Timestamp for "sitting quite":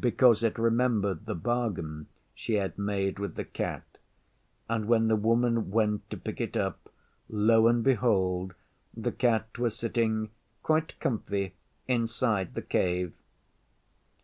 9.76-10.98